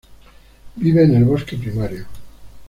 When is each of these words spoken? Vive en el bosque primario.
Vive 0.77 1.03
en 1.03 1.13
el 1.15 1.25
bosque 1.25 1.57
primario. 1.57 2.07